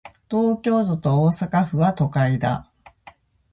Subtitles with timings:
[0.31, 2.67] 東京都と大阪府は、都会だ。